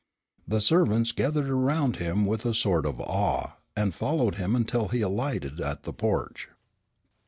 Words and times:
The 0.47 0.61
servants 0.61 1.11
gathered 1.11 1.47
around 1.47 1.97
him 1.97 2.25
with 2.25 2.43
a 2.43 2.55
sort 2.55 2.87
of 2.87 2.99
awe 2.99 3.57
and 3.75 3.93
followed 3.93 4.33
him 4.33 4.55
until 4.55 4.87
he 4.87 5.01
alighted 5.01 5.59
at 5.61 5.83
the 5.83 5.93
porch. 5.93 6.49